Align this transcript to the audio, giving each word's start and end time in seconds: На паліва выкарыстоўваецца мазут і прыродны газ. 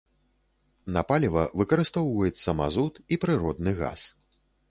На 0.95 1.03
паліва 1.09 1.43
выкарыстоўваецца 1.61 2.57
мазут 2.61 2.93
і 3.13 3.23
прыродны 3.27 3.71
газ. 3.85 4.01